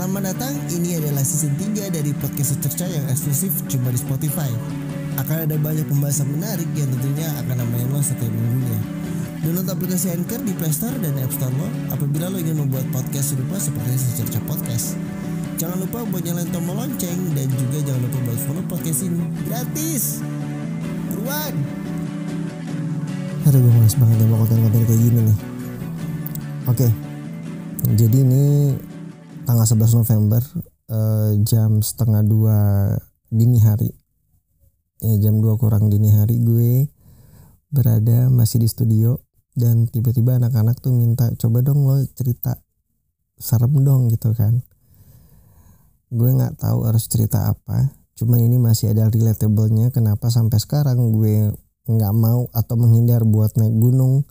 [0.00, 4.48] Selamat datang, ini adalah season 3 dari podcast secerca yang eksklusif cuma di Spotify.
[5.20, 8.80] Akan ada banyak pembahasan menarik yang tentunya akan nemenin lo setiap minggunya.
[9.44, 13.36] Download aplikasi Anchor di Play Store dan App Store lo apabila lo ingin membuat podcast
[13.36, 14.96] serupa seperti secerca podcast.
[15.60, 19.20] Jangan lupa buat nyalain tombol lonceng dan juga jangan lupa buat follow podcast ini
[19.52, 20.24] gratis.
[21.12, 21.52] Buruan!
[23.44, 25.38] Aduh gue males banget ya mau konten-konten kayak gini nih
[26.68, 26.88] Oke
[27.96, 28.44] Jadi ini
[29.44, 30.42] tanggal 11 November
[30.90, 32.58] eh, Jam setengah dua
[33.30, 33.90] dini hari.
[35.00, 36.92] Ya jam 2 kurang dini hari gue
[37.72, 39.16] Berada masih di studio
[39.56, 42.60] Dan tiba-tiba anak-anak tuh minta Coba dong lo cerita
[43.40, 44.60] Serem dong gitu kan.
[46.12, 51.48] Gue gak tahu harus cerita apa Cuman ini masih ada relatable-nya Kenapa sampai sekarang gue
[51.90, 54.22] nggak mau atau menghindar buat naik gunung.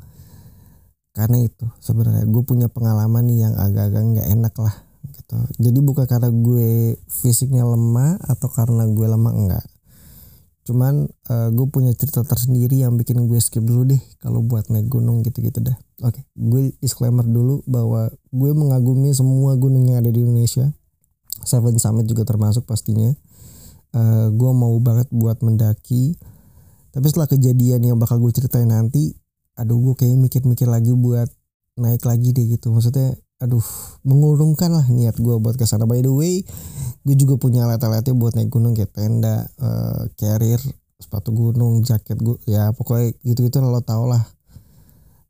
[1.12, 5.38] Karena itu sebenarnya gue punya pengalaman yang agak-agak nggak enak lah gitu.
[5.60, 9.66] Jadi bukan karena gue fisiknya lemah atau karena gue lemah enggak.
[10.70, 14.86] Cuman uh, gue punya cerita tersendiri yang bikin gue skip dulu deh kalau buat naik
[14.86, 15.77] gunung gitu-gitu dah.
[16.05, 20.70] Oke gue disclaimer dulu bahwa gue mengagumi semua gunung yang ada di Indonesia.
[21.42, 23.10] Seven Summit juga termasuk pastinya.
[23.90, 26.20] Uh, gue mau banget buat mendaki.
[26.94, 29.18] Tapi setelah kejadian yang bakal gue ceritain nanti
[29.60, 31.27] aduh gue kayak mikir-mikir lagi buat
[31.82, 32.70] naik lagi deh gitu.
[32.70, 33.63] Maksudnya aduh
[34.04, 35.87] mengurungkan lah niat gue buat ke sana.
[35.87, 36.43] By the way
[37.07, 40.59] gue juga punya alat-alatnya buat naik gunung kayak tenda uh, carrier
[40.99, 44.20] sepatu gunung jaket gue ya pokoknya gitu-gitu lo tau lah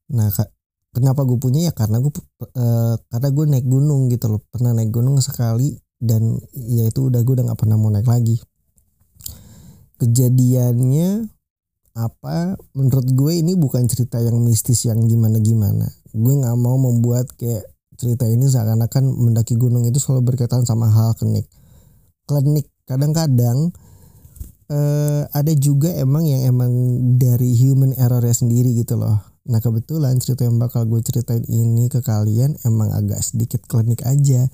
[0.09, 0.49] nah kak
[0.89, 1.69] kenapa gue punya?
[1.69, 4.41] Ya karena gue uh, karena gue naik gunung gitu loh.
[4.49, 8.41] Pernah naik gunung sekali dan ya itu udah gue udah nggak pernah mau naik lagi.
[10.01, 11.29] Kejadiannya
[11.94, 12.57] apa?
[12.73, 17.61] Menurut gue ini bukan cerita yang mistis yang gimana gimana gue nggak mau membuat kayak
[18.00, 21.51] cerita ini seakan-akan mendaki gunung itu selalu berkaitan sama hal klinik
[22.23, 23.75] klinik kadang-kadang
[24.72, 26.72] eh, ada juga emang yang emang
[27.19, 29.18] dari human errornya sendiri gitu loh.
[29.50, 34.46] Nah kebetulan cerita yang bakal gue ceritain ini ke kalian emang agak sedikit klinik aja.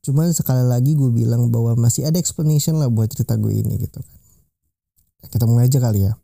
[0.00, 4.00] Cuman sekali lagi gue bilang bahwa masih ada explanation lah buat cerita gue ini gitu
[4.00, 4.18] kan.
[5.30, 6.16] Kita mulai aja kali ya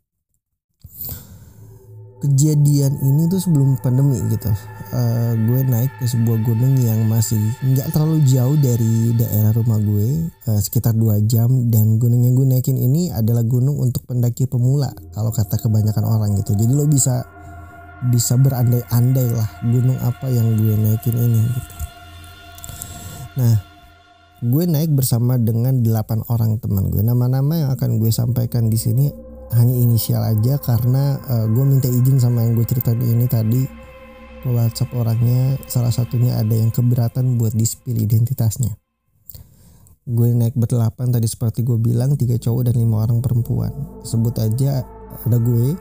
[2.23, 4.47] kejadian ini tuh sebelum pandemi gitu.
[4.93, 10.31] Uh, gue naik ke sebuah gunung yang masih nggak terlalu jauh dari daerah rumah gue
[10.47, 11.67] uh, sekitar dua jam.
[11.67, 16.31] Dan gunung yang gue naikin ini adalah gunung untuk pendaki pemula kalau kata kebanyakan orang
[16.39, 16.55] gitu.
[16.55, 17.27] Jadi lo bisa
[18.07, 21.73] bisa berandai-andai lah gunung apa yang gue naikin ini gitu.
[23.43, 23.55] Nah
[24.43, 27.03] gue naik bersama dengan delapan orang teman gue.
[27.03, 32.17] Nama-nama yang akan gue sampaikan di sini hanya inisial aja karena uh, gue minta izin
[32.17, 33.63] sama yang gue ceritain ini tadi.
[34.43, 38.75] Ke WhatsApp orangnya salah satunya ada yang keberatan buat di spill identitasnya.
[40.03, 43.71] Gue naik berdelapan tadi seperti gue bilang tiga cowok dan lima orang perempuan.
[44.03, 44.83] Sebut aja
[45.23, 45.79] ada gue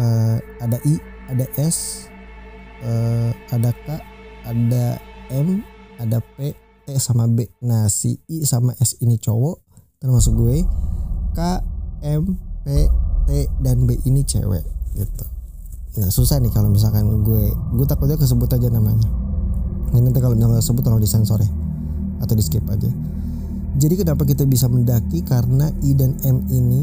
[0.00, 0.96] uh, ada I
[1.28, 2.08] ada S
[2.80, 4.00] uh, ada K
[4.48, 4.96] ada
[5.28, 5.60] M
[6.00, 6.56] ada P
[6.88, 7.44] T sama B.
[7.60, 9.60] Nah si I sama S ini cowok
[10.00, 10.64] termasuk gue.
[11.36, 11.40] K
[12.08, 12.66] M P,
[13.26, 13.30] T
[13.62, 14.64] dan B ini cewek
[14.96, 15.24] gitu.
[16.00, 17.44] Nah susah nih kalau misalkan gue
[17.76, 19.08] gue takutnya kesebut aja namanya.
[19.92, 21.50] Ini nanti kalau misalkan kesebut tolong disensor ya
[22.22, 22.88] atau di skip aja.
[23.76, 26.80] Jadi kenapa kita bisa mendaki karena I dan M ini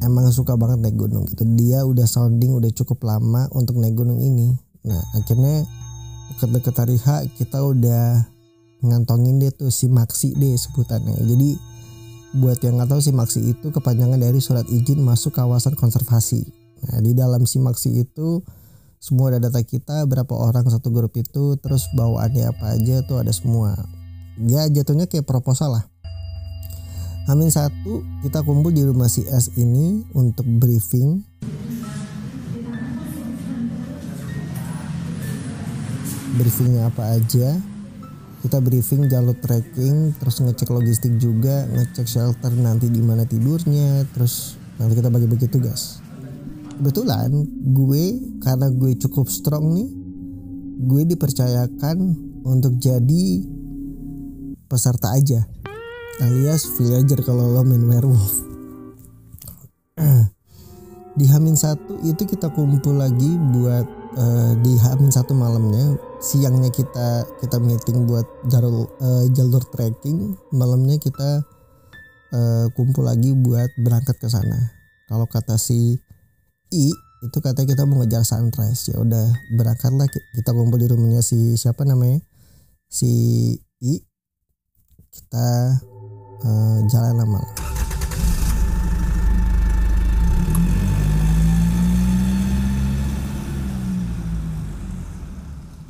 [0.00, 1.44] emang suka banget naik gunung gitu.
[1.56, 4.54] Dia udah sounding udah cukup lama untuk naik gunung ini.
[4.86, 5.64] Nah akhirnya
[6.32, 6.96] deket-deket hari
[7.36, 8.28] kita udah
[8.80, 11.20] ngantongin deh tuh si Maxi deh sebutannya.
[11.20, 11.50] Jadi
[12.30, 16.46] buat yang nggak tahu si Maksi itu kepanjangan dari surat izin masuk kawasan konservasi.
[16.86, 18.40] Nah, di dalam si Maksi itu
[19.02, 23.34] semua ada data kita berapa orang satu grup itu terus bawaannya apa aja tuh ada
[23.34, 23.74] semua.
[24.38, 25.84] Ya jatuhnya kayak proposal lah.
[27.26, 31.26] Amin satu kita kumpul di rumah si S ini untuk briefing.
[36.38, 37.58] Briefingnya apa aja,
[38.40, 44.56] kita briefing jalur trekking terus ngecek logistik juga ngecek shelter nanti di mana tidurnya terus
[44.80, 46.00] nanti kita bagi-bagi tugas
[46.80, 47.28] kebetulan
[47.76, 48.04] gue
[48.40, 49.88] karena gue cukup strong nih
[50.80, 51.96] gue dipercayakan
[52.44, 53.44] untuk jadi
[54.64, 55.44] peserta aja
[56.20, 58.44] alias villager kalau lo main werewolf.
[61.18, 63.84] Di Hamin satu itu kita kumpul lagi buat
[64.16, 71.00] uh, di Hamin satu malamnya siangnya kita kita meeting buat jalur uh, jalur trekking malamnya
[71.00, 71.40] kita
[72.36, 74.76] uh, kumpul lagi buat berangkat ke sana.
[75.08, 75.98] Kalau kata si
[76.70, 78.94] I itu katanya kita mau ngejar sunrise.
[78.94, 79.26] Ya udah
[79.56, 80.06] berangkatlah.
[80.36, 82.22] Kita kumpul di rumahnya si siapa namanya?
[82.86, 83.10] Si
[83.82, 83.94] I.
[85.10, 85.48] Kita
[86.46, 87.69] uh, jalan lama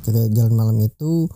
[0.01, 1.29] kita jalan malam itu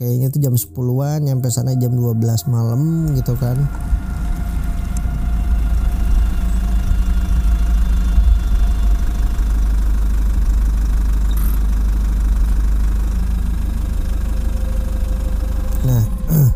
[0.00, 2.18] kayaknya tuh jam 10-an nyampe sana jam 12
[2.50, 3.60] malam gitu kan.
[15.84, 16.04] Nah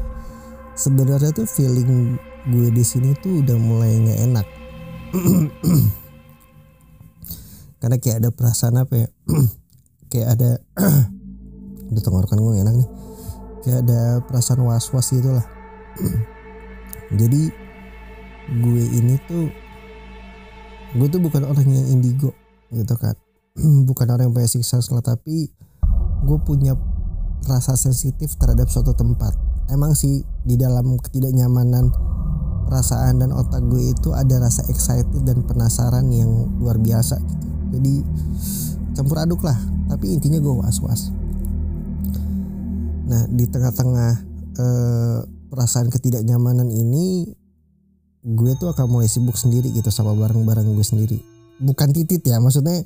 [0.82, 2.16] sebenarnya tuh feeling
[2.48, 4.46] gue di sini tuh udah mulai nggak enak.
[7.78, 9.08] Karena kayak ada perasaan apa ya?
[10.08, 10.50] Kayak ada
[11.92, 12.88] udah tenggorokan gue enak nih.
[13.64, 15.46] Kayak ada perasaan was was gitu lah.
[17.20, 17.42] Jadi
[18.48, 19.52] gue ini tuh
[20.96, 22.32] gue tuh bukan orang yang indigo
[22.72, 23.16] gitu kan.
[23.88, 25.50] Bukan orang yang punya siksa salah tapi
[26.24, 26.76] gue punya
[27.48, 29.34] rasa sensitif terhadap suatu tempat.
[29.68, 31.92] Emang sih di dalam ketidaknyamanan
[32.68, 36.28] perasaan dan otak gue itu ada rasa excited dan penasaran yang
[36.60, 37.46] luar biasa gitu.
[37.76, 37.94] Jadi
[38.96, 39.56] campur aduk lah.
[39.88, 41.08] Tapi intinya gue was was
[43.08, 44.10] Nah di tengah-tengah
[44.60, 45.18] eh,
[45.48, 47.32] perasaan ketidaknyamanan ini
[48.28, 51.18] gue tuh akan mulai sibuk sendiri gitu sama barang-barang gue sendiri.
[51.58, 52.84] Bukan titit ya maksudnya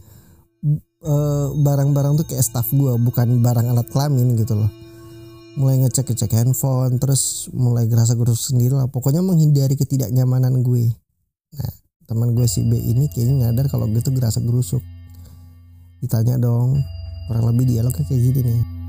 [1.02, 4.70] eh, barang-barang tuh kayak staff gue bukan barang alat kelamin gitu loh.
[5.58, 8.88] Mulai ngecek-ngecek handphone terus mulai gerasa gerus sendiri lah.
[8.88, 10.86] Pokoknya menghindari ketidaknyamanan gue.
[11.58, 11.72] Nah
[12.06, 14.80] teman gue si B ini kayaknya nyadar kalau gue tuh gerasa gerusuk.
[15.98, 16.78] Ditanya dong
[17.26, 18.81] kurang lebih dialognya kayak gini nih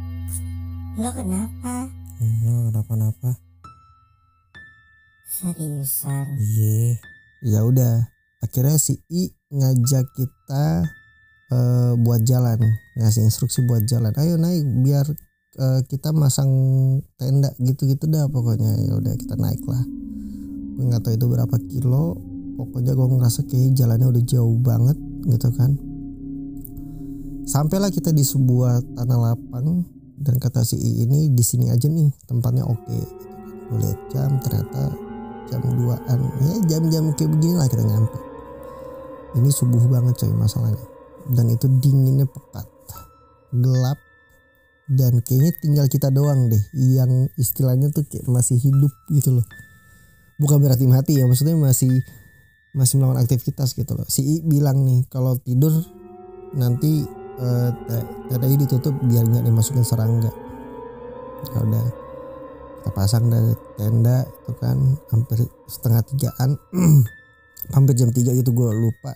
[0.94, 1.90] Lo kenapa?
[2.22, 3.42] Enggak kenapa-napa.
[5.26, 6.38] Seriusan?
[6.38, 7.02] Iya.
[7.42, 8.14] Ya udah.
[8.46, 10.86] Akhirnya si I ngajak kita
[11.50, 12.62] uh, buat jalan,
[13.02, 14.14] ngasih instruksi buat jalan.
[14.22, 15.10] Ayo naik biar
[15.58, 16.54] uh, kita masang
[17.18, 18.78] tenda gitu-gitu dah pokoknya.
[18.86, 19.82] Ya udah kita naik lah.
[20.78, 22.22] Gue nggak tahu itu berapa kilo.
[22.54, 25.74] Pokoknya gue ngerasa kayak jalannya udah jauh banget gitu kan.
[27.50, 29.90] Sampailah kita di sebuah tanah lapang
[30.24, 32.80] dan kata si I ini di sini aja nih tempatnya oke.
[32.88, 33.04] Okay.
[33.74, 34.94] lihat jam ternyata
[35.50, 38.18] jam 2an ya jam-jam kayak begini lah kita nyampe.
[39.34, 40.86] Ini subuh banget coy masalahnya.
[41.28, 42.68] Dan itu dinginnya pekat
[43.54, 43.98] gelap
[44.92, 49.48] dan kayaknya tinggal kita doang deh yang istilahnya tuh kayak masih hidup gitu loh.
[50.38, 52.04] Bukan berarti mati ya maksudnya masih
[52.76, 54.06] masih melakukan aktivitas gitu loh.
[54.10, 55.72] Si I bilang nih kalau tidur
[56.54, 57.70] nanti uh,
[58.30, 60.32] tadi ditutup biar nggak dimasukin serangga.
[61.54, 61.86] Ya udah
[62.84, 64.78] kita pasang dari tenda itu kan
[65.08, 65.40] hampir
[65.72, 66.60] setengah tigaan.
[67.72, 69.16] Hampir jam tiga itu gue lupa.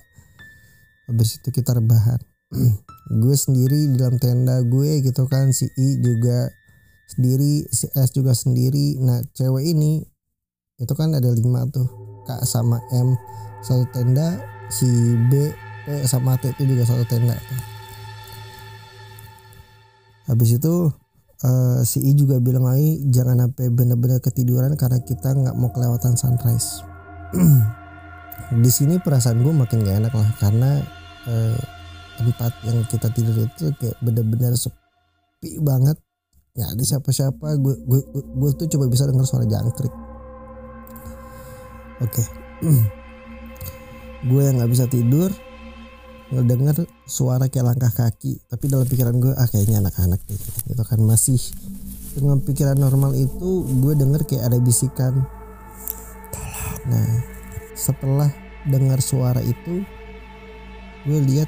[1.12, 2.16] Habis itu kita rebahan.
[3.20, 6.52] Gue sendiri di dalam tenda gue gitu kan si I juga
[7.12, 9.00] sendiri si S juga sendiri.
[9.04, 10.04] Nah cewek ini
[10.80, 11.88] itu kan ada lima tuh
[12.24, 13.16] Kak sama M.
[13.64, 14.40] Satu tenda
[14.72, 14.88] si
[15.28, 15.52] B
[15.88, 17.36] P sama T itu juga satu tenda
[20.28, 20.92] habis itu
[21.44, 26.14] uh, si I juga bilang lagi jangan sampai benar-benar ketiduran karena kita nggak mau kelewatan
[26.20, 26.84] sunrise.
[28.64, 30.80] Di sini perasaan gue makin gak enak lah karena
[31.28, 31.60] uh,
[32.16, 36.00] tempat yang kita tidur itu kayak benar-benar sepi banget.
[36.56, 37.48] Nggak ada siapa-siapa.
[37.60, 39.94] Gue gue gue tuh coba bisa dengar suara jangkrik.
[42.04, 42.24] Oke.
[42.58, 42.90] Okay.
[44.26, 45.30] gue yang nggak bisa tidur
[46.28, 51.00] ngedenger suara kayak langkah kaki tapi dalam pikiran gue ah kayaknya anak-anak deh gitu kan.
[51.00, 51.40] Masih
[52.18, 55.24] dengan pikiran normal itu gue denger kayak ada bisikan.
[56.88, 57.10] Nah
[57.78, 58.28] setelah
[58.68, 59.86] dengar suara itu
[61.08, 61.48] gue lihat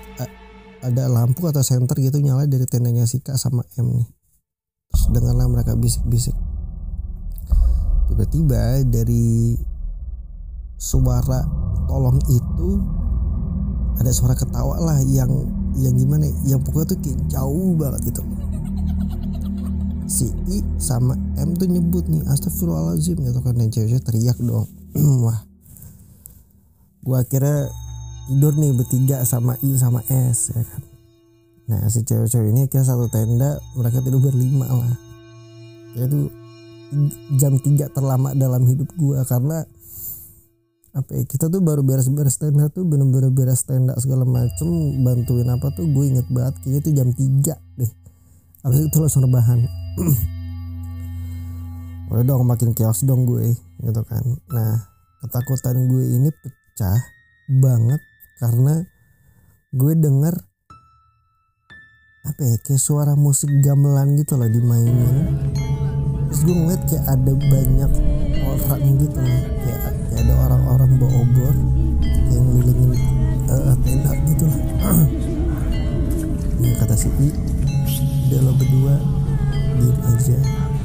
[0.80, 4.08] ada lampu atau senter gitu nyala dari tendanya Sika sama M nih.
[4.90, 6.34] Terus dengarlah mereka bisik-bisik.
[8.08, 9.60] Tiba-tiba dari
[10.80, 11.44] suara
[11.92, 12.70] tolong itu
[14.00, 15.28] ada suara ketawa lah yang
[15.76, 18.24] yang gimana ya, yang pokoknya tuh kayak jauh banget gitu.
[20.10, 23.54] Si I sama M tuh nyebut nih astagfirullahaladzim gitu kan.
[23.54, 24.66] Dan cewek teriak dong.
[25.28, 25.46] Wah.
[27.06, 27.70] Gua akhirnya
[28.32, 30.82] tidur nih bertiga sama I sama S ya kan.
[31.70, 34.96] Nah si cewek-cewek ini kayak satu tenda mereka tidur berlima lah.
[35.94, 36.34] Itu
[37.38, 39.68] jam 3 terlama dalam hidup gua karena
[40.90, 44.66] apa ya kita tuh baru beres-beres tenda tuh bener-bener beres tenda segala macem
[45.06, 47.92] bantuin apa tuh gue inget banget kayaknya tuh jam 3 deh.
[48.66, 49.70] Abis itu langsung rebahan.
[52.10, 53.54] Udah dong makin chaos dong gue
[53.86, 54.24] gitu kan.
[54.50, 54.90] Nah
[55.22, 57.02] ketakutan gue ini pecah
[57.50, 58.02] banget
[58.42, 58.82] karena
[59.70, 60.36] gue denger
[62.26, 65.59] apa ya kayak suara musik gamelan gitu loh dimainin
[66.30, 67.92] terus gue ngeliat kayak ada banyak
[68.46, 69.82] orang gitu kayak, kayak
[70.14, 71.56] ada orang-orang bawa obor
[72.30, 72.94] yang ngelilingin
[73.50, 74.46] uh, tenda gitu.
[74.46, 74.62] Lah
[76.62, 77.30] yang kata si I
[78.30, 78.96] udah lo berdua
[79.82, 80.38] diem aja.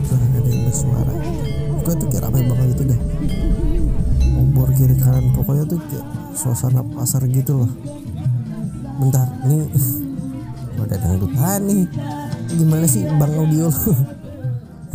[0.08, 1.14] Jangan ada yang bersuara.
[1.76, 3.00] Pokoknya tuh kayak ramai banget gitu dah
[4.34, 7.70] obor kiri kanan pokoknya tuh kayak suasana pasar gitu loh.
[8.96, 9.68] Bentar ini
[10.80, 11.84] udah dangdutan nih.
[12.54, 13.68] Gimana sih bang audio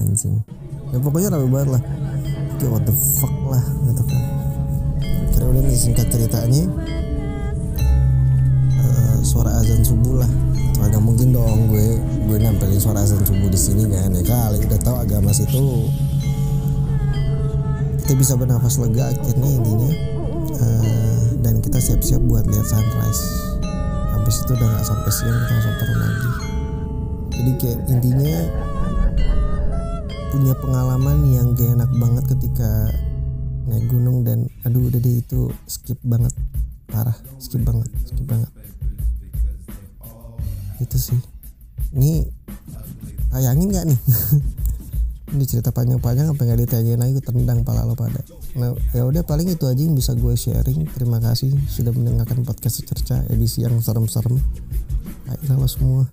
[0.09, 0.41] anjing
[0.89, 1.83] ya pokoknya rame banget lah.
[2.59, 4.21] Kayak what the fuck lah gitu kan.
[5.31, 6.65] Kira udah nih singkat ceritanya.
[8.83, 10.31] Eh, suara azan subuh lah.
[10.75, 11.95] Tuh, agak mungkin dong gue
[12.27, 14.11] gue nampilin suara azan subuh di sini kan.
[14.11, 15.87] Ya kali udah tahu agama situ.
[18.03, 19.91] Kita bisa bernafas lega akhirnya intinya.
[20.59, 23.23] Eh, dan kita siap-siap buat lihat sunrise.
[24.19, 26.29] Habis itu udah nggak sampai siang kita langsung turun lagi.
[27.39, 28.35] Jadi kayak intinya
[30.29, 32.93] punya pengalaman yang gak enak banget ketika
[33.65, 36.33] naik gunung dan aduh udah deh itu skip banget.
[36.89, 38.49] Parah skip banget skip banget.
[40.81, 41.19] Itu sih.
[41.93, 42.29] Ini
[43.33, 43.99] tayangin nggak nih?
[45.37, 48.21] Ini cerita panjang-panjang apa nggak ditayangin lagi tendang pala lo pada.
[48.57, 50.89] Nah ya udah paling itu aja yang bisa gue sharing.
[50.93, 54.41] Terima kasih sudah mendengarkan podcast secerca edisi yang serem-serem.
[55.29, 56.09] Ayolah semua